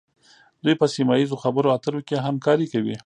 [0.63, 2.95] دوی په سیمه ایزو خبرو اترو کې همکاري کوي